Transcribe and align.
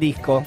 disco. 0.00 0.44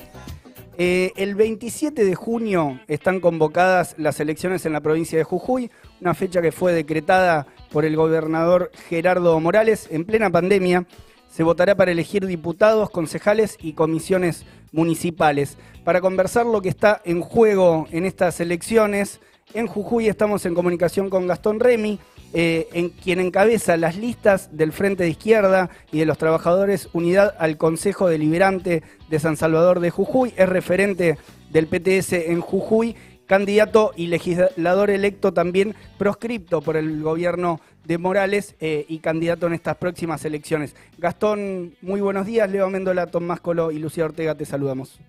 Eh, 0.80 1.12
el 1.16 1.34
27 1.34 2.06
de 2.06 2.14
junio 2.14 2.80
están 2.88 3.20
convocadas 3.20 3.96
las 3.98 4.20
elecciones 4.20 4.64
en 4.66 4.74
la 4.74 4.82
provincia 4.82 5.18
de 5.18 5.24
Jujuy, 5.24 5.72
una 6.02 6.14
fecha 6.14 6.40
que 6.40 6.52
fue 6.52 6.72
decretada 6.72 7.48
por 7.72 7.84
el 7.84 7.96
gobernador 7.96 8.72
Gerardo 8.88 9.40
Morales 9.40 9.88
en 9.90 10.06
plena 10.06 10.30
pandemia. 10.30 10.86
Se 11.30 11.42
votará 11.42 11.76
para 11.76 11.92
elegir 11.92 12.28
diputados, 12.28 12.92
concejales 12.92 13.58
y 13.60 13.74
comisiones 13.74 14.46
municipales. 14.72 15.58
Para 15.84 16.00
conversar 16.00 16.46
lo 16.46 16.62
que 16.62 16.70
está 16.70 17.02
en 17.06 17.22
juego 17.22 17.88
en 17.92 18.06
estas 18.06 18.40
elecciones, 18.40 19.20
en 19.54 19.66
Jujuy 19.66 20.08
estamos 20.08 20.46
en 20.46 20.54
comunicación 20.54 21.10
con 21.10 21.26
Gastón 21.26 21.60
Remy, 21.60 22.00
eh, 22.40 22.70
en 22.74 22.90
quien 22.90 23.20
encabeza 23.20 23.78
las 23.78 23.98
listas 23.98 24.56
del 24.56 24.72
Frente 24.72 25.02
de 25.02 25.10
Izquierda 25.10 25.72
y 25.92 25.98
de 25.98 26.06
los 26.06 26.20
Trabajadores 26.20 26.88
Unidad 26.94 27.34
al 27.40 27.58
Consejo 27.58 28.10
Deliberante 28.10 28.84
de 29.10 29.20
San 29.20 29.38
Salvador 29.38 29.80
de 29.80 29.90
Jujuy, 29.90 30.36
es 30.38 30.48
referente 30.48 31.18
del 31.50 31.66
PTS 31.66 32.14
en 32.14 32.42
Jujuy, 32.42 32.96
candidato 33.26 33.92
y 33.96 34.06
legislador 34.06 34.92
electo 34.92 35.34
también 35.34 35.74
proscripto 35.98 36.62
por 36.62 36.78
el 36.78 37.02
gobierno 37.02 37.60
de 37.86 37.98
Morales 37.98 38.56
eh, 38.60 38.86
y 38.88 39.00
candidato 39.00 39.48
en 39.48 39.54
estas 39.54 39.78
próximas 39.78 40.24
elecciones. 40.24 40.76
Gastón, 41.00 41.74
muy 41.82 42.02
buenos 42.02 42.28
días. 42.28 42.52
Leo 42.52 42.70
Mendola, 42.70 43.08
Tomás 43.08 43.40
Colo 43.40 43.72
y 43.72 43.80
Lucía 43.80 44.06
Ortega, 44.06 44.36
te 44.36 44.46
saludamos. 44.46 45.00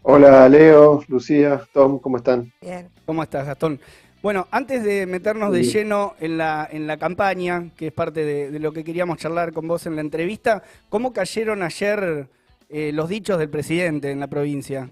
Hola 0.00 0.48
Leo, 0.48 1.02
Lucía, 1.08 1.62
Tom, 1.74 1.98
¿cómo 1.98 2.16
están? 2.16 2.50
Bien. 2.62 2.88
¿Cómo 3.04 3.22
estás, 3.22 3.46
Gastón? 3.46 3.80
Bueno, 4.24 4.48
antes 4.50 4.82
de 4.82 5.04
meternos 5.04 5.52
de 5.52 5.64
lleno 5.64 6.14
en 6.18 6.38
la, 6.38 6.66
en 6.72 6.86
la 6.86 6.96
campaña, 6.96 7.68
que 7.76 7.88
es 7.88 7.92
parte 7.92 8.24
de, 8.24 8.58
lo 8.58 8.72
que 8.72 8.82
queríamos 8.82 9.18
charlar 9.18 9.52
con 9.52 9.68
vos 9.68 9.84
en 9.84 9.96
la 9.96 10.00
entrevista, 10.00 10.62
¿cómo 10.88 11.12
cayeron 11.12 11.62
ayer 11.62 12.26
eh, 12.70 12.90
los 12.94 13.10
dichos 13.10 13.38
del 13.38 13.50
presidente 13.50 14.10
en 14.10 14.20
la 14.20 14.26
provincia? 14.28 14.88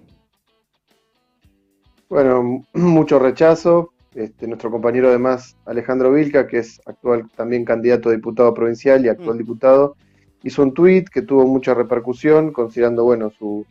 Bueno, 2.10 2.62
mucho 2.74 3.18
rechazo. 3.18 3.94
Este, 4.14 4.46
nuestro 4.46 4.70
compañero 4.70 5.08
además, 5.08 5.56
Alejandro 5.64 6.12
Vilca, 6.12 6.46
que 6.46 6.58
es 6.58 6.82
actual 6.84 7.30
también 7.34 7.64
candidato 7.64 8.10
a 8.10 8.12
diputado 8.12 8.52
provincial 8.52 9.02
y 9.02 9.08
actual 9.08 9.36
mm. 9.36 9.38
diputado, 9.38 9.96
hizo 10.42 10.62
un 10.62 10.74
tuit 10.74 11.08
que 11.08 11.22
tuvo 11.22 11.46
mucha 11.46 11.72
repercusión, 11.72 12.52
considerando 12.52 13.04
bueno 13.04 13.30
su, 13.30 13.64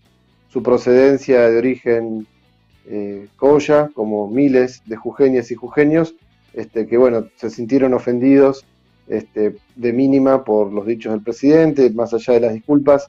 su 0.47 0.63
procedencia 0.63 1.47
de 1.51 1.57
origen 1.59 2.25
eh, 2.85 3.27
como 3.93 4.27
miles 4.27 4.81
de 4.85 4.95
jujeñas 4.95 5.51
y 5.51 5.55
jujeños, 5.55 6.15
este, 6.53 6.87
que 6.87 6.97
bueno, 6.97 7.27
se 7.35 7.49
sintieron 7.49 7.93
ofendidos 7.93 8.65
este, 9.07 9.55
de 9.75 9.93
mínima 9.93 10.43
por 10.43 10.71
los 10.71 10.85
dichos 10.85 11.13
del 11.13 11.23
presidente, 11.23 11.89
más 11.91 12.13
allá 12.13 12.33
de 12.33 12.39
las 12.39 12.53
disculpas. 12.53 13.07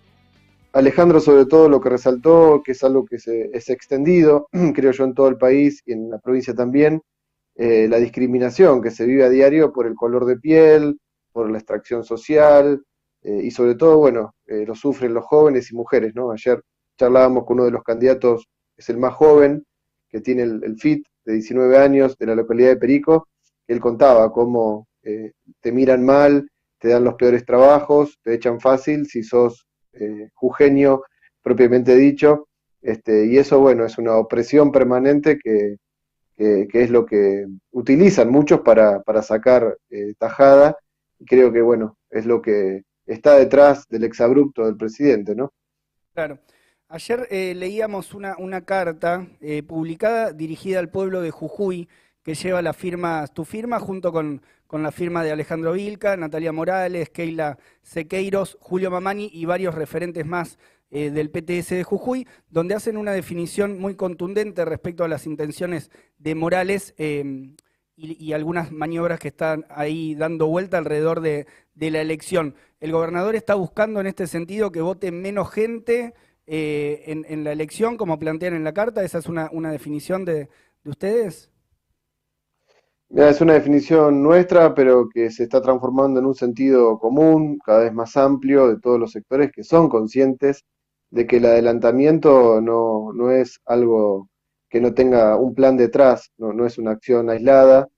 Alejandro 0.72 1.20
sobre 1.20 1.46
todo 1.46 1.68
lo 1.68 1.80
que 1.80 1.90
resaltó, 1.90 2.62
que 2.64 2.72
es 2.72 2.82
algo 2.82 3.04
que 3.04 3.18
se, 3.18 3.50
es 3.52 3.68
extendido, 3.68 4.48
creo 4.74 4.92
yo, 4.92 5.04
en 5.04 5.14
todo 5.14 5.28
el 5.28 5.36
país 5.36 5.82
y 5.86 5.92
en 5.92 6.10
la 6.10 6.18
provincia 6.18 6.54
también, 6.54 7.02
eh, 7.54 7.86
la 7.88 7.98
discriminación 7.98 8.80
que 8.80 8.90
se 8.90 9.04
vive 9.04 9.24
a 9.24 9.28
diario 9.28 9.72
por 9.72 9.86
el 9.86 9.94
color 9.94 10.24
de 10.24 10.38
piel, 10.38 10.98
por 11.32 11.50
la 11.50 11.58
extracción 11.58 12.04
social, 12.04 12.82
eh, 13.22 13.40
y 13.44 13.50
sobre 13.50 13.74
todo, 13.74 13.98
bueno, 13.98 14.34
eh, 14.46 14.64
lo 14.66 14.74
sufren 14.74 15.14
los 15.14 15.24
jóvenes 15.24 15.70
y 15.70 15.74
mujeres, 15.76 16.14
¿no? 16.14 16.32
Ayer 16.32 16.62
charlábamos 16.98 17.44
con 17.44 17.56
uno 17.56 17.64
de 17.66 17.70
los 17.70 17.82
candidatos 17.82 18.48
es 18.82 18.88
el 18.90 18.98
más 18.98 19.14
joven, 19.14 19.64
que 20.08 20.20
tiene 20.20 20.42
el, 20.42 20.76
FIT 20.78 21.06
de 21.24 21.34
19 21.34 21.78
años 21.78 22.18
de 22.18 22.26
la 22.26 22.34
localidad 22.34 22.70
de 22.70 22.76
Perico, 22.76 23.28
él 23.66 23.80
contaba 23.80 24.30
cómo 24.32 24.88
eh, 25.02 25.32
te 25.60 25.72
miran 25.72 26.04
mal, 26.04 26.50
te 26.78 26.88
dan 26.88 27.04
los 27.04 27.14
peores 27.14 27.46
trabajos, 27.46 28.18
te 28.22 28.34
echan 28.34 28.60
fácil 28.60 29.06
si 29.06 29.22
sos 29.22 29.66
eh, 29.92 30.28
propiamente 31.42 31.96
dicho, 31.96 32.48
este, 32.82 33.26
y 33.26 33.38
eso, 33.38 33.60
bueno, 33.60 33.84
es 33.84 33.96
una 33.98 34.16
opresión 34.16 34.72
permanente 34.72 35.38
que, 35.38 35.76
es 36.36 36.90
lo 36.90 37.06
que 37.06 37.46
utilizan 37.70 38.28
muchos 38.28 38.62
para, 38.62 39.00
para 39.02 39.22
sacar 39.22 39.78
eh, 39.90 40.14
tajada, 40.18 40.76
y 41.20 41.24
creo 41.24 41.52
que, 41.52 41.62
bueno, 41.62 41.96
es 42.10 42.26
lo 42.26 42.42
que 42.42 42.82
está 43.06 43.36
detrás 43.36 43.86
del 43.88 44.02
exabrupto 44.02 44.66
del 44.66 44.76
presidente, 44.76 45.36
¿no? 45.36 45.52
Claro. 46.14 46.40
Ayer 46.92 47.26
eh, 47.30 47.54
leíamos 47.56 48.12
una, 48.12 48.60
carta 48.66 49.26
eh, 49.40 49.62
publicada 49.62 50.34
dirigida 50.34 50.78
al 50.78 50.90
pueblo 50.90 51.22
de 51.22 51.30
Jujuy 51.30 51.88
que 52.22 52.34
lleva 52.34 52.60
la 52.60 52.74
firma, 52.74 53.26
tu 53.28 53.46
firma 53.46 53.80
junto 53.80 54.12
con, 54.12 54.42
la 54.70 54.92
firma 54.92 55.24
de 55.24 55.32
Alejandro 55.32 55.72
Vilca, 55.72 56.18
Natalia 56.18 56.52
Morales, 56.52 57.08
Keila 57.08 57.56
Sequeiros, 57.80 58.58
Julio 58.60 58.90
Mamani 58.90 59.30
y 59.32 59.46
varios 59.46 59.74
referentes 59.74 60.26
más 60.26 60.58
eh, 60.90 61.10
del 61.10 61.30
PTS 61.30 61.70
de 61.70 61.82
Jujuy, 61.82 62.28
donde 62.50 62.74
hacen 62.74 62.98
una 62.98 63.12
definición 63.12 63.78
muy 63.78 63.94
contundente 63.94 64.62
respecto 64.66 65.02
a 65.02 65.08
las 65.08 65.24
intenciones 65.24 65.90
de 66.18 66.34
Morales 66.34 66.94
y, 66.98 67.56
y, 67.96 68.32
algunas 68.34 68.70
maniobras 68.70 69.18
que 69.18 69.28
están 69.28 69.64
ahí 69.70 70.14
dando 70.14 70.46
vuelta 70.46 70.76
alrededor 70.76 71.22
de, 71.22 71.46
de 71.74 71.90
la 71.90 72.02
elección. 72.02 72.54
El 72.80 72.92
gobernador 72.92 73.34
está 73.34 73.54
buscando 73.54 73.98
en 73.98 74.08
este 74.08 74.26
sentido 74.26 74.72
que 74.72 74.82
vote 74.82 75.10
menos 75.10 75.50
gente 75.50 76.12
eh, 76.46 77.04
en, 77.06 77.44
la 77.44 77.52
elección, 77.52 77.96
como 77.96 78.18
plantean 78.18 78.54
en 78.54 78.64
la 78.64 78.72
carta? 78.72 79.02
¿Esa 79.02 79.18
es 79.18 79.26
una, 79.26 79.48
definición 79.70 80.24
de, 80.24 80.48
ustedes? 80.84 81.50
es 83.10 83.40
una 83.40 83.54
definición 83.54 84.22
nuestra, 84.22 84.74
pero 84.74 85.08
que 85.08 85.30
se 85.30 85.44
está 85.44 85.60
transformando 85.60 86.18
en 86.20 86.26
un 86.26 86.34
sentido 86.34 86.98
común, 86.98 87.58
cada 87.64 87.80
vez 87.80 87.92
más 87.92 88.16
amplio, 88.16 88.68
de 88.68 88.80
todos 88.80 88.98
los 88.98 89.12
sectores 89.12 89.52
que 89.52 89.64
son 89.64 89.88
conscientes 89.88 90.64
de 91.10 91.26
que 91.26 91.36
el 91.36 91.46
adelantamiento 91.46 92.60
no, 92.60 93.12
no 93.12 93.30
es 93.30 93.60
algo 93.66 94.28
que 94.70 94.80
no 94.80 94.94
tenga 94.94 95.36
un 95.36 95.54
plan 95.54 95.76
detrás, 95.76 96.32
no, 96.38 96.52
no, 96.54 96.66
es 96.66 96.78
una 96.78 96.92
acción 96.92 97.28
aislada. 97.30 97.88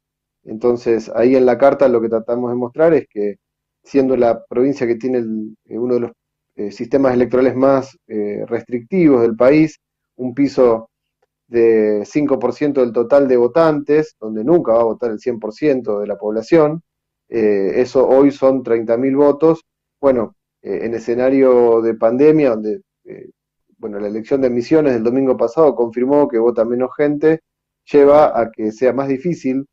Entonces, 0.44 1.10
ahí 1.14 1.36
en 1.36 1.46
la 1.46 1.56
carta 1.58 1.88
lo 1.88 2.00
que 2.00 2.08
tratamos 2.08 2.50
de 2.50 2.56
mostrar 2.56 2.92
es 2.94 3.06
que 3.08 3.36
siendo 3.84 4.16
la 4.16 4.44
provincia 4.46 4.86
que 4.86 4.96
tiene 4.96 5.20
uno 5.66 5.94
de 5.94 6.00
los 6.00 6.12
eh, 6.56 6.70
sistemas 6.70 7.14
electorales 7.14 7.56
más 7.56 7.98
eh, 8.06 8.44
restrictivos 8.46 9.22
del 9.22 9.34
país, 9.34 9.80
un 10.16 10.34
piso 10.34 10.88
de 11.48 12.04
5% 12.04 12.74
del 12.74 12.92
total 12.92 13.26
de 13.26 13.36
votantes, 13.36 14.14
donde 14.20 14.44
nunca 14.44 14.72
va 14.72 14.82
a 14.82 14.84
votar 14.84 15.10
el 15.10 15.18
100% 15.18 16.00
de 16.00 16.06
la 16.06 16.16
población. 16.16 16.82
Eh, 17.28 17.72
eso 17.76 18.06
hoy 18.08 18.30
son 18.30 18.62
30.000 18.62 19.16
votos. 19.16 19.62
Bueno, 20.00 20.36
en 20.62 20.94
escenario 20.94 21.82
de 21.82 21.94
pandemia, 21.94 22.50
donde 22.50 22.80
bueno, 23.78 23.98
la 24.00 24.08
elección 24.08 24.40
de 24.40 24.48
Misiones 24.48 24.94
del 24.94 25.02
domingo 25.02 25.36
pasado 25.36 25.74
confirmó 25.74 26.26
que 26.28 26.38
vota 26.38 26.64
menos 26.64 26.90
gente, 26.96 27.40
lleva 27.92 28.38
a 28.40 28.50
que 28.50 28.72
sea 28.72 28.92
más 28.94 29.08
difícil 29.08 29.66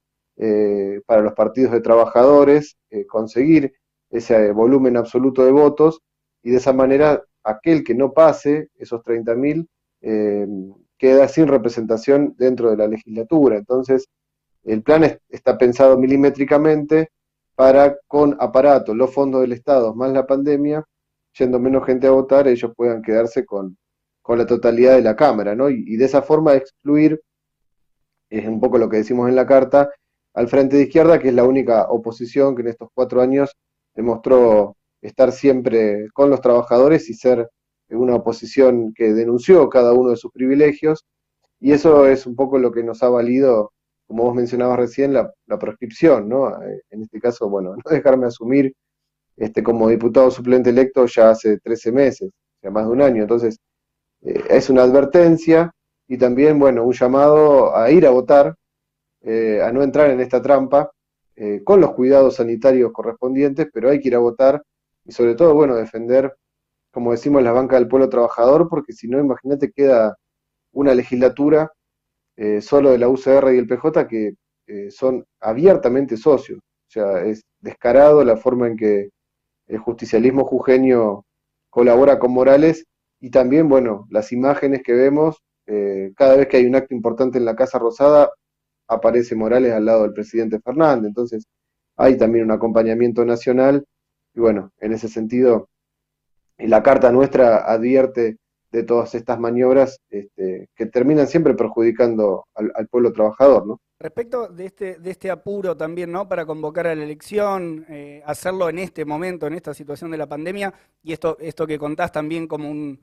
para 1.06 1.22
los 1.22 1.34
partidos 1.34 1.72
de 1.72 1.82
trabajadores 1.82 2.76
conseguir 3.08 3.74
ese 4.10 4.52
volumen 4.52 4.98
absoluto 4.98 5.46
de 5.46 5.52
votos 5.52 6.02
y 6.44 6.52
de 6.52 6.58
esa 6.58 6.74
manera 6.74 7.24
aquel 7.44 7.84
que 7.84 7.96
no 7.96 8.14
pase 8.14 8.70
esos 8.78 9.02
30.000 9.02 9.68
eh, 10.02 10.48
queda 10.98 11.28
sin 11.28 11.48
representación 11.48 12.36
dentro 12.38 12.70
de 12.70 12.78
la 12.78 12.88
legislatura. 12.88 13.58
Entonces, 13.58 14.08
el 14.64 14.84
plan 14.84 15.20
está 15.30 15.58
pensado 15.58 15.98
milimétricamente 15.98 17.10
para 17.56 17.98
con 18.08 18.38
aparatos, 18.40 18.96
los 18.96 19.14
fondos 19.14 19.42
del 19.42 19.54
Estado 19.54 19.94
más 19.96 20.12
la 20.12 20.26
pandemia, 20.26 20.84
yendo 21.38 21.60
menos 21.60 21.86
gente 21.86 22.08
a 22.08 22.12
votar, 22.12 22.48
ellos 22.48 22.72
puedan 22.76 23.02
quedarse 23.02 23.46
con, 23.46 23.78
la 24.28 24.46
totalidad 24.46 24.96
de 24.96 25.02
la 25.02 25.16
Cámara, 25.16 25.56
¿no? 25.56 25.70
Y, 25.70 25.98
de 25.98 26.06
esa 26.06 26.22
forma 26.22 26.54
excluir, 26.56 27.22
es 28.30 28.48
un 28.48 28.62
poco 28.62 28.78
lo 28.78 28.88
que 28.88 28.98
decimos 28.98 29.28
en 29.28 29.36
la 29.36 29.46
carta, 29.46 29.90
al 30.34 30.48
Frente 30.48 30.78
de 30.78 30.84
Izquierda, 30.84 31.20
que 31.20 31.30
es 31.30 31.34
la 31.34 31.44
única 31.44 31.88
oposición 31.90 32.56
que 32.56 32.62
en 32.62 32.70
estos 32.70 32.90
cuatro 32.94 33.22
años 33.22 33.58
demostró 33.94 34.78
estar 35.02 35.32
siempre 35.32 36.08
con 36.14 36.30
los 36.30 36.42
trabajadores 36.42 37.10
y 37.10 37.14
ser 37.14 37.50
una 37.90 38.16
oposición 38.16 38.94
que 38.94 39.14
denunció 39.14 39.70
cada 39.70 39.94
uno 39.94 40.12
de 40.12 40.18
sus 40.18 40.32
privilegios. 40.32 41.06
Y 41.60 41.74
eso 41.74 42.08
es 42.08 42.26
un 42.26 42.36
poco 42.36 42.58
lo 42.58 42.72
que 42.72 42.84
nos 42.84 43.04
ha 43.04 43.10
valido, 43.10 43.74
como 44.08 44.24
vos 44.24 44.36
mencionabas 44.36 44.78
recién, 44.80 45.14
la, 45.14 45.32
proscripción, 45.60 46.30
¿no? 46.30 46.52
En 46.90 47.04
este 47.04 47.20
caso, 47.20 47.50
bueno, 47.50 47.76
no 47.76 47.92
dejarme 47.92 48.28
asumir 48.28 48.74
este, 49.38 49.64
como 49.64 49.90
diputado 49.90 50.32
suplente 50.32 50.70
electo 50.70 51.06
ya 51.06 51.32
hace 51.32 51.60
13 51.60 51.92
meses, 51.92 52.32
ya 52.62 52.72
más 52.72 52.86
de 52.86 52.92
un 52.92 53.02
año. 53.02 53.22
Entonces, 53.24 53.58
eh, 54.22 54.44
es 54.50 54.70
una 54.70 54.84
advertencia 54.84 55.72
y 56.08 56.18
también, 56.18 56.60
bueno, 56.60 56.84
un 56.84 56.94
llamado 56.94 57.76
a 57.76 57.92
ir 57.92 58.06
a 58.06 58.12
votar, 58.12 58.56
eh, 59.22 59.62
a 59.64 59.72
no 59.72 59.84
entrar 59.84 60.10
en 60.10 60.20
esta 60.22 60.42
trampa, 60.42 60.92
eh, 61.36 61.62
con 61.64 61.82
los 61.82 61.94
cuidados 61.94 62.36
sanitarios 62.36 62.92
correspondientes, 62.92 63.68
pero 63.74 63.90
hay 63.90 64.00
que 64.00 64.10
ir 64.10 64.16
a 64.16 64.20
votar 64.20 64.62
y 65.06 65.12
sobre 65.12 65.36
todo, 65.36 65.54
bueno, 65.54 65.76
defender, 65.76 66.36
como 66.92 67.12
decimos, 67.12 67.44
la 67.44 67.52
banca 67.52 67.78
del 67.78 67.88
pueblo 67.88 68.10
trabajador, 68.10 68.70
porque 68.70 68.94
si 68.94 69.08
no, 69.08 69.20
imagínate, 69.20 69.72
queda 69.72 70.18
una 70.74 70.94
legislatura 70.96 71.72
eh, 72.38 72.62
solo 72.62 72.92
de 72.92 72.98
la 72.98 73.10
UCR 73.10 73.54
y 73.54 73.58
el 73.60 73.68
PJ 73.68 74.08
que 74.08 74.36
eh, 74.68 74.92
son 74.92 75.26
abiertamente 75.40 76.18
socios. 76.18 76.60
O 76.60 76.92
sea, 76.92 77.24
es 77.26 77.44
descarado 77.60 78.24
la 78.24 78.38
forma 78.38 78.68
en 78.68 78.78
que 78.78 79.10
el 79.68 79.80
justicialismo 79.80 80.46
jujeño 80.46 81.24
colabora 81.70 82.20
con 82.20 82.32
Morales 82.34 82.86
y 83.20 83.32
también, 83.32 83.70
bueno, 83.70 84.08
las 84.10 84.32
imágenes 84.32 84.82
que 84.84 84.94
vemos, 84.94 85.38
eh, 85.68 86.12
cada 86.16 86.36
vez 86.38 86.48
que 86.48 86.58
hay 86.58 86.66
un 86.66 86.76
acto 86.76 86.94
importante 86.96 87.38
en 87.38 87.46
la 87.46 87.56
Casa 87.56 87.80
Rosada, 87.80 88.32
aparece 88.88 89.36
Morales 89.36 89.74
al 89.74 89.86
lado 89.86 90.04
del 90.04 90.14
presidente 90.14 90.60
Fernández, 90.60 91.08
entonces 91.10 91.46
hay 91.98 92.18
también 92.18 92.46
un 92.46 92.52
acompañamiento 92.52 93.24
nacional, 93.26 93.86
y 94.34 94.40
bueno, 94.40 94.72
en 94.80 94.94
ese 94.94 95.08
sentido, 95.08 95.70
la 96.58 96.84
carta 96.84 97.12
nuestra 97.12 97.72
advierte 97.72 98.38
de 98.72 98.84
todas 98.84 99.14
estas 99.16 99.40
maniobras 99.40 100.00
este, 100.10 100.70
que 100.76 100.86
terminan 100.86 101.28
siempre 101.28 101.54
perjudicando 101.54 102.46
al, 102.56 102.88
pueblo 102.88 103.12
trabajador, 103.12 103.68
¿no? 103.68 103.82
Respecto 104.00 104.48
de 104.48 104.66
este, 104.66 104.98
de 104.98 105.12
este 105.12 105.30
apuro 105.30 105.76
también, 105.76 106.12
¿no? 106.12 106.28
Para 106.28 106.46
convocar 106.46 106.88
a 106.88 106.96
la 106.96 107.04
elección, 107.04 107.86
eh, 107.90 108.24
hacerlo 108.26 108.70
en 108.70 108.80
este 108.80 109.06
momento, 109.06 109.46
en 109.46 109.54
esta 109.54 109.74
situación 109.74 110.10
de 110.10 110.18
la 110.18 110.28
pandemia, 110.28 110.74
y 111.04 111.14
esto, 111.14 111.38
esto 111.40 111.68
que 111.68 111.78
contás 111.78 112.12
también 112.12 112.48
como 112.48 112.70
un, 112.72 113.00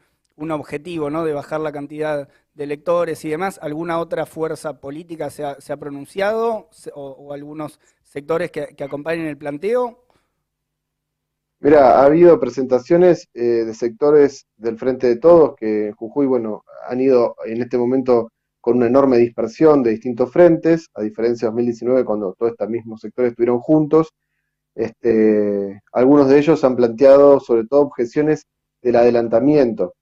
objetivo, 0.50 1.10
¿no? 1.10 1.24
De 1.24 1.32
bajar 1.32 1.60
la 1.60 1.72
cantidad 1.72 2.28
de 2.54 2.64
electores 2.64 3.24
y 3.24 3.28
demás, 3.28 3.58
¿alguna 3.60 3.98
otra 3.98 4.24
fuerza 4.24 4.80
política 4.80 5.30
se 5.30 5.44
ha, 5.44 5.76
pronunciado 5.76 6.70
o, 6.94 7.32
algunos 7.32 7.80
sectores 8.04 8.50
que, 8.52 8.68
que 8.68 8.84
acompañen 8.84 9.26
el 9.26 9.36
planteo? 9.36 10.07
Mira, 11.60 12.00
ha 12.00 12.04
habido 12.04 12.38
presentaciones 12.38 13.28
eh, 13.34 13.64
de 13.64 13.74
sectores 13.74 14.46
del 14.56 14.78
Frente 14.78 15.08
de 15.08 15.16
Todos 15.16 15.56
que 15.56 15.88
en 15.88 15.92
Jujuy, 15.92 16.26
bueno, 16.26 16.64
han 16.88 17.00
ido 17.00 17.34
en 17.46 17.60
este 17.62 17.76
momento 17.76 18.30
con 18.60 18.76
una 18.76 18.86
enorme 18.86 19.18
dispersión 19.18 19.82
de 19.82 19.90
distintos 19.90 20.32
frentes, 20.32 20.88
a 20.94 21.02
diferencia 21.02 21.46
de 21.46 21.50
2019 21.50 22.04
cuando 22.04 22.34
todos 22.34 22.52
estos 22.52 22.68
mismos 22.68 23.00
sectores 23.00 23.32
estuvieron 23.32 23.58
juntos. 23.60 24.14
Este, 24.74 25.82
algunos 25.92 26.28
de 26.28 26.38
ellos 26.38 26.62
han 26.64 26.76
planteado 26.76 27.40
sobre 27.40 27.66
todo 27.66 27.80
objeciones 27.82 28.46
del 28.82 28.96
adelantamiento. 28.96 29.94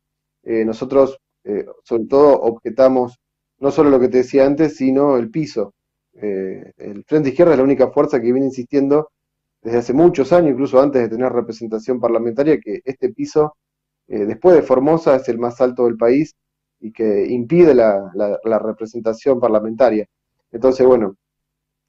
Eh, 0.44 0.64
nosotros, 0.64 1.18
eh, 1.44 1.66
sobre 1.84 2.06
todo, 2.06 2.40
objetamos 2.40 3.18
no 3.58 3.70
solo 3.70 3.90
lo 3.90 4.00
que 4.00 4.08
te 4.08 4.18
decía 4.18 4.46
antes, 4.46 4.76
sino 4.76 5.16
el 5.16 5.30
piso. 5.30 5.74
el 6.14 7.04
Frente 7.06 7.30
Izquierda 7.30 7.52
es 7.52 7.58
la 7.58 7.64
única 7.64 7.90
fuerza 7.90 8.20
que 8.20 8.32
viene 8.32 8.46
insistiendo 8.46 9.10
desde 9.66 9.78
hace 9.78 9.92
muchos 9.94 10.32
años, 10.32 10.52
incluso 10.52 10.80
antes 10.80 11.02
de 11.02 11.08
tener 11.08 11.32
representación 11.32 11.98
parlamentaria, 11.98 12.60
que 12.60 12.82
este 12.84 13.12
piso, 13.12 13.56
eh, 14.06 14.24
después 14.24 14.54
de 14.54 14.62
Formosa, 14.62 15.16
es 15.16 15.28
el 15.28 15.40
más 15.40 15.60
alto 15.60 15.86
del 15.86 15.96
país 15.96 16.36
y 16.78 16.92
que 16.92 17.26
impide 17.26 17.74
la, 17.74 18.38
representación 18.60 19.40
parlamentaria. 19.40 20.06
Entonces, 20.52 20.86
bueno, 20.86 21.16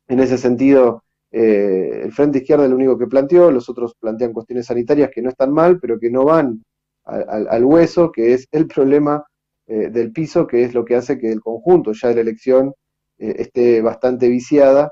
en 0.08 0.20
ese 0.22 0.40
sentido, 0.40 1.04
eh, 1.30 2.02
el 2.06 2.12
Frente 2.14 2.40
Izquierda 2.40 2.64
es 2.64 2.72
lo 2.72 2.78
único 2.78 2.98
que 2.98 3.06
planteó, 3.06 3.52
los 3.52 3.70
otros 3.70 3.94
plantean 4.00 4.34
cuestiones 4.34 4.66
sanitarias 4.66 5.12
que 5.14 5.22
no 5.22 5.30
están 5.30 5.54
mal, 5.54 5.80
pero 5.80 6.00
que 6.00 6.10
no 6.10 6.26
van 6.26 6.64
al, 7.04 7.64
hueso, 7.64 8.12
que 8.12 8.34
es 8.34 8.48
el 8.52 8.66
problema 8.66 9.24
eh, 9.68 9.92
del 9.92 10.12
piso, 10.12 10.48
que 10.48 10.64
es 10.64 10.74
lo 10.74 10.84
que 10.84 10.96
hace 10.96 11.20
que 11.20 11.32
el 11.32 11.42
conjunto 11.42 11.92
ya 11.94 12.08
de 12.08 12.16
la 12.16 12.22
elección 12.22 12.74
esté 13.20 13.82
bastante 13.82 14.30
viciada 14.30 14.92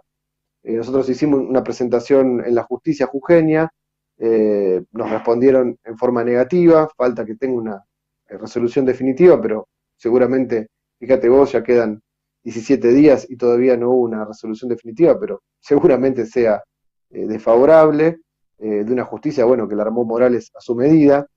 eh, 0.66 0.74
nosotros 0.74 1.08
hicimos 1.10 1.42
una 1.42 1.64
presentación 1.64 2.44
en 2.44 2.56
la 2.56 2.64
justicia 2.64 3.06
jujeña, 3.06 3.70
eh, 4.18 4.82
nos 4.94 5.12
respondieron 5.12 5.78
en 5.84 5.98
forma 5.98 6.24
negativa, 6.24 6.90
falta 6.98 7.24
que 7.24 7.36
tenga 7.36 7.56
una 7.56 7.84
eh, 8.28 8.38
resolución 8.38 8.84
definitiva, 8.84 9.40
pero 9.40 9.68
seguramente, 9.96 10.70
fíjate 10.98 11.30
vos, 11.30 11.52
ya 11.52 11.62
quedan 11.62 12.02
17 12.44 12.88
días 12.94 13.28
y 13.30 13.38
todavía 13.38 13.78
no 13.78 13.92
hubo 13.92 14.02
una 14.06 14.26
resolución 14.26 14.70
definitiva, 14.70 15.20
pero 15.20 15.44
seguramente 15.60 16.26
sea 16.26 16.64
desfavorable, 17.10 18.18
de 18.58 18.92
una 18.92 19.06
justicia, 19.06 19.46
bueno, 19.46 19.68
que 19.68 19.76
la 19.76 19.84
armó 19.84 20.04
Morales 20.04 20.52
a 20.56 20.60
su 20.60 20.76
medida. 20.76 21.28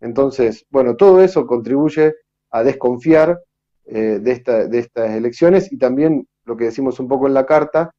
Entonces, 0.00 0.64
bueno, 0.70 0.96
todo 0.96 1.20
eso 1.22 1.46
contribuye 1.46 2.14
a 2.50 2.62
desconfiar 2.62 3.40
de, 3.84 4.18
de 4.20 4.78
estas 4.78 5.10
elecciones 5.10 5.70
y 5.72 5.78
también 5.78 6.26
lo 6.44 6.56
que 6.56 6.64
decimos 6.64 7.00
un 7.00 7.08
poco 7.08 7.26
en 7.26 7.34
la 7.34 7.44
carta, 7.44 7.92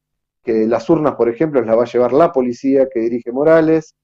las 0.66 0.88
urnas, 0.90 1.14
por 1.14 1.28
ejemplo, 1.28 1.60
las 1.62 1.76
va 1.76 1.82
a 1.82 1.86
llevar 1.86 2.12
la 2.12 2.32
policía 2.32 2.88
que 2.92 3.00
dirige 3.00 3.32
Morales, 3.32 3.94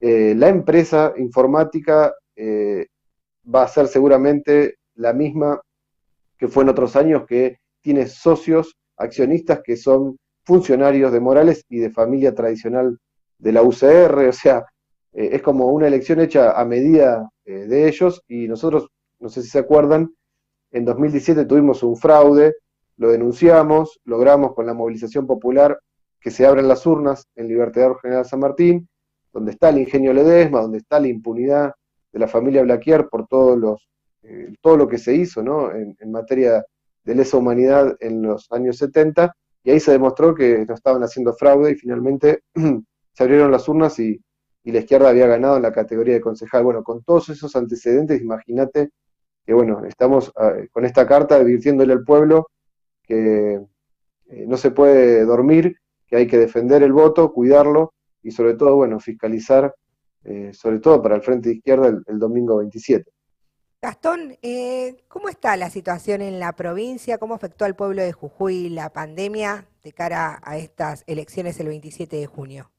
eh, 0.00 0.34
la 0.36 0.48
empresa 0.48 1.12
informática 1.16 2.12
eh, 2.34 2.86
va 3.54 3.62
a 3.62 3.68
ser 3.68 3.86
seguramente 3.86 4.76
la 4.96 5.12
misma 5.12 5.60
que 6.36 6.48
fue 6.48 6.64
en 6.64 6.70
otros 6.70 6.96
años, 6.96 7.24
que 7.24 7.58
tiene 7.80 8.06
socios, 8.06 8.74
accionistas 8.96 9.60
que 9.64 9.76
son 9.76 10.16
funcionarios 10.44 11.12
de 11.12 11.20
Morales 11.20 11.64
y 11.68 11.78
de 11.78 11.90
familia 11.90 12.34
tradicional 12.34 12.98
de 13.38 13.52
la 13.52 13.62
UCR, 13.62 14.28
o 14.28 14.32
sea, 14.32 14.64
eh, 15.12 15.30
es 15.32 15.42
como 15.42 15.66
una 15.68 15.86
elección 15.86 16.20
hecha 16.20 16.60
a 16.60 16.64
medida 16.64 17.28
de 17.44 17.86
ellos. 17.86 18.22
Y 18.26 18.48
nosotros, 18.48 18.88
no 19.20 19.28
sé 19.28 19.42
si 19.42 19.50
se 19.50 19.60
acuerdan, 19.60 20.12
en 20.72 20.84
2017 20.84 21.44
tuvimos 21.44 21.82
un 21.82 21.96
fraude 21.96 22.54
lo 22.96 23.10
denunciamos, 23.10 24.00
logramos 24.04 24.54
con 24.54 24.66
la 24.66 24.74
movilización 24.74 25.26
popular 25.26 25.78
que 26.20 26.30
se 26.30 26.46
abran 26.46 26.68
las 26.68 26.86
urnas 26.86 27.26
en 27.34 27.48
Libertador 27.48 27.98
General 28.00 28.24
San 28.24 28.40
Martín, 28.40 28.88
donde 29.32 29.52
está 29.52 29.70
el 29.70 29.78
ingenio 29.78 30.12
Ledesma, 30.12 30.60
donde 30.60 30.78
está 30.78 31.00
la 31.00 31.08
impunidad 31.08 31.72
de 32.12 32.18
la 32.18 32.28
familia 32.28 32.62
Blaquier 32.62 33.08
por 33.08 33.26
todos 33.26 33.58
los, 33.58 33.88
eh, 34.22 34.52
todo 34.60 34.76
lo 34.76 34.86
que 34.86 34.98
se 34.98 35.14
hizo 35.14 35.42
¿no? 35.42 35.72
en, 35.74 35.96
materia 36.12 36.64
de 37.04 37.14
lesa 37.14 37.38
humanidad 37.38 37.96
en 38.00 38.22
los 38.22 38.46
años 38.52 38.76
70, 38.76 39.34
y 39.64 39.70
ahí 39.70 39.80
se 39.80 39.92
demostró 39.92 40.34
que 40.34 40.64
no 40.66 40.74
estaban 40.74 41.02
haciendo 41.02 41.32
fraude 41.34 41.72
y 41.72 41.74
finalmente 41.74 42.42
se 43.12 43.22
abrieron 43.22 43.50
las 43.50 43.68
urnas 43.68 43.98
y, 43.98 44.20
y 44.64 44.72
la 44.72 44.80
izquierda 44.80 45.08
había 45.08 45.26
ganado 45.26 45.56
en 45.56 45.62
la 45.62 45.72
categoría 45.72 46.14
de 46.14 46.20
concejal. 46.20 46.64
Bueno, 46.64 46.84
con 46.84 47.02
todos 47.02 47.28
esos 47.30 47.56
antecedentes, 47.56 48.20
imagínate 48.20 48.90
que 49.44 49.54
bueno, 49.54 49.84
estamos 49.84 50.32
ah, 50.36 50.54
con 50.70 50.84
esta 50.84 51.06
carta 51.06 51.36
advirtiéndole 51.36 51.92
al 51.92 52.04
pueblo 52.04 52.48
que 53.02 53.54
eh, 53.54 54.46
no 54.46 54.56
se 54.56 54.70
puede 54.70 55.24
dormir, 55.24 55.76
que 56.06 56.16
hay 56.16 56.26
que 56.26 56.38
defender 56.38 56.82
el 56.82 56.92
voto, 56.92 57.32
cuidarlo 57.32 57.94
y 58.22 58.30
sobre 58.30 58.54
todo, 58.54 58.76
bueno, 58.76 59.00
fiscalizar, 59.00 59.74
eh, 60.24 60.52
sobre 60.52 60.78
todo 60.78 61.02
para 61.02 61.16
el 61.16 61.22
Frente 61.22 61.48
de 61.48 61.56
Izquierda 61.56 61.88
el, 62.06 62.18
domingo 62.18 62.58
27. 62.58 63.10
Gastón, 63.80 64.36
eh, 64.42 65.04
¿cómo 65.08 65.28
está 65.28 65.56
la 65.56 65.68
situación 65.68 66.22
en 66.22 66.38
la 66.38 66.52
provincia? 66.52 67.18
¿Cómo 67.18 67.34
afectó 67.34 67.64
al 67.64 67.74
pueblo 67.74 68.02
de 68.02 68.12
Jujuy 68.12 68.68
la 68.68 68.92
pandemia 68.92 69.66
de 69.82 69.92
cara 69.92 70.40
a 70.44 70.56
estas 70.56 71.02
elecciones 71.08 71.58
el 71.58 71.66
27 71.68 72.16
de 72.16 72.26
junio? 72.26 72.70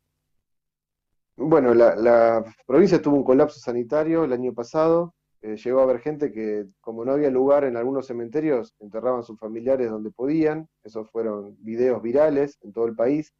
Bueno, 1.35 1.73
la 1.73 2.45
provincia 2.65 3.01
tuvo 3.01 3.17
un 3.17 3.23
colapso 3.23 3.59
sanitario 3.59 4.23
el 4.23 4.33
año 4.33 4.53
pasado, 4.53 5.13
eh, 5.43 5.57
llegó 5.57 5.81
a 5.81 5.83
haber 5.83 5.99
gente 5.99 6.31
que, 6.31 6.65
como 6.79 7.03
no 7.03 7.11
había 7.11 7.29
lugar 7.29 7.65
en 7.65 7.75
algunos 7.75 8.07
cementerios, 8.07 8.73
enterraban 8.79 9.23
sus 9.23 9.37
familiares 9.37 9.89
donde 9.91 10.09
podían. 10.09 10.69
Esos 10.85 11.11
fueron 11.11 11.57
videos 11.59 12.01
virales 12.01 12.57
en 12.61 12.71
todo 12.71 12.85
el 12.85 12.95
país. 12.95 13.33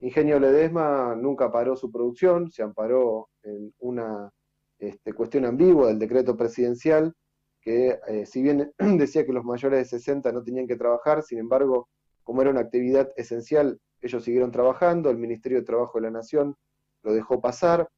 Ingenio 0.00 0.40
Ledesma 0.40 1.14
nunca 1.14 1.52
paró 1.52 1.76
su 1.76 1.92
producción, 1.92 2.50
se 2.50 2.64
amparó 2.64 3.28
en 3.44 3.72
una 3.78 4.32
este, 4.80 5.12
cuestión 5.12 5.44
ambigua 5.44 5.86
del 5.86 6.00
decreto 6.00 6.36
presidencial, 6.36 7.14
que 7.60 8.00
eh, 8.08 8.26
si 8.26 8.42
bien 8.42 8.72
decía 8.98 9.24
que 9.24 9.32
los 9.32 9.44
mayores 9.44 9.78
de 9.78 9.84
60 9.98 10.32
no 10.32 10.42
tenían 10.42 10.66
que 10.66 10.76
trabajar, 10.76 11.22
sin 11.22 11.38
embargo, 11.38 11.88
como 12.24 12.42
era 12.42 12.50
una 12.50 12.60
actividad 12.60 13.12
esencial, 13.16 13.78
ellos 14.00 14.24
siguieron 14.24 14.50
trabajando, 14.50 15.08
el 15.08 15.18
Ministerio 15.18 15.58
de 15.58 15.64
Trabajo 15.64 15.98
de 15.98 16.02
la 16.02 16.10
Nación 16.10 16.56
lo 17.04 17.12
dejó 17.12 17.40
pasar, 17.40 17.88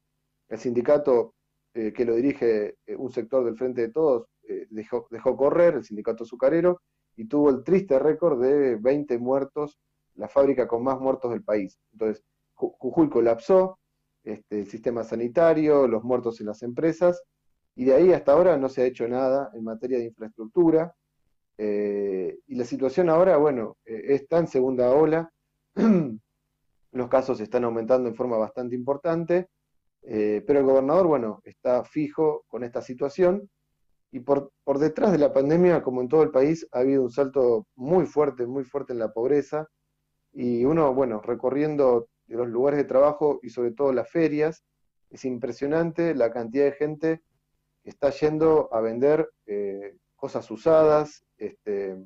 el 0.47 0.59
sindicato 0.59 1.33
eh, 1.73 1.93
que 1.93 2.03
lo 2.03 2.15
dirige 2.15 2.75
eh, 2.85 2.95
un 2.97 3.11
sector 3.11 3.45
del 3.45 3.55
Frente 3.55 3.81
de 3.81 3.89
Todos, 3.89 4.27
eh, 4.43 4.67
dejó, 4.71 5.07
dejó, 5.09 5.37
correr, 5.37 5.75
el 5.75 5.85
sindicato 5.85 6.25
azucarero, 6.25 6.81
y 7.15 7.29
tuvo 7.29 7.49
el 7.49 7.63
triste 7.63 7.97
récord 7.97 8.41
de 8.41 8.75
20 8.75 9.17
muertos, 9.19 9.79
la 10.15 10.27
fábrica 10.27 10.67
con 10.67 10.83
más 10.83 10.99
muertos 10.99 11.31
del 11.31 11.43
país. 11.43 11.79
Entonces, 11.93 12.23
Jujuy 12.55 13.09
colapsó, 13.09 13.79
este, 14.23 14.59
el 14.59 14.67
sistema 14.67 15.05
sanitario, 15.05 15.87
los 15.87 16.03
muertos 16.03 16.41
en 16.41 16.47
las 16.47 16.61
empresas, 16.61 17.23
y 17.73 17.85
de 17.85 17.95
ahí 17.95 18.11
hasta 18.11 18.33
ahora 18.33 18.57
no 18.57 18.67
se 18.67 18.81
ha 18.81 18.85
hecho 18.85 19.07
nada 19.07 19.49
en 19.53 19.63
materia 19.63 19.97
de 19.97 20.05
infraestructura. 20.05 20.93
y 21.57 22.55
la 22.55 22.65
situación 22.65 23.09
ahora, 23.09 23.37
bueno, 23.37 23.77
está 23.85 24.39
en 24.39 24.47
segunda 24.47 24.91
ola, 24.91 25.31
los 26.91 27.07
casos 27.07 27.39
están 27.39 27.63
aumentando 27.63 28.09
en 28.09 28.15
forma 28.15 28.37
bastante 28.37 28.75
importante, 28.75 29.47
eh, 30.03 30.43
pero 30.45 30.59
el 30.59 30.65
gobernador, 30.65 31.07
bueno, 31.07 31.41
está 31.43 31.83
fijo 31.83 32.43
con 32.47 32.63
esta 32.63 32.81
situación. 32.81 33.49
Y 34.11 34.19
por, 34.19 34.51
por 34.63 34.77
detrás 34.77 35.11
de 35.11 35.17
la 35.17 35.31
pandemia, 35.31 35.81
como 35.81 36.01
en 36.01 36.09
todo 36.09 36.23
el 36.23 36.31
país, 36.31 36.67
ha 36.71 36.79
habido 36.79 37.03
un 37.03 37.11
salto 37.11 37.65
muy 37.75 38.05
fuerte, 38.05 38.45
muy 38.45 38.63
fuerte 38.65 38.93
en 38.93 38.99
la 38.99 39.13
pobreza. 39.13 39.67
Y 40.33 40.65
uno, 40.65 40.93
bueno, 40.93 41.21
recorriendo 41.21 42.07
los 42.27 42.47
lugares 42.47 42.77
de 42.77 42.85
trabajo 42.85 43.39
y 43.41 43.49
sobre 43.49 43.71
todo 43.71 43.93
las 43.93 44.09
ferias, 44.09 44.63
es 45.09 45.25
impresionante 45.25 46.15
la 46.15 46.31
cantidad 46.31 46.65
de 46.65 46.71
gente 46.71 47.21
que 47.83 47.89
está 47.89 48.09
yendo 48.11 48.69
a 48.73 48.79
vender 48.81 49.29
eh, 49.45 49.97
cosas 50.15 50.49
usadas, 50.51 51.25
este, 51.37 51.97